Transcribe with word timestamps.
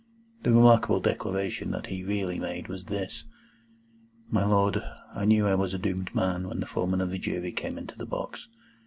The 0.41 0.51
remarkable 0.51 0.99
declaration 0.99 1.69
that 1.69 1.85
he 1.85 2.03
really 2.03 2.39
made 2.39 2.67
was 2.67 2.85
this: 2.85 3.23
"My 4.31 4.43
Lord, 4.43 4.81
I 5.13 5.25
knew 5.25 5.45
I 5.45 5.53
was 5.53 5.75
a 5.75 5.77
doomed 5.77 6.15
man, 6.15 6.47
when 6.47 6.59
the 6.59 6.65
Foreman 6.65 7.01
of 7.01 7.11
my 7.11 7.19
Jury 7.19 7.51
came 7.51 7.77
into 7.77 7.95
the 7.95 8.07
box. 8.07 8.47